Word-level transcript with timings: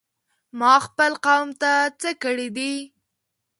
ما 0.59 0.73
خپل 0.85 1.11
قوم 1.25 1.47
ته 1.61 1.71
څه 2.01 2.09
کړي 2.23 2.47
دي؟! 2.57 2.73